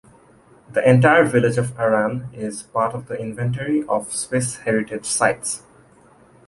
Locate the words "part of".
2.63-3.05